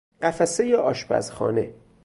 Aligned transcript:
قفسه 0.21 0.75
آشپزخانه 0.77 1.73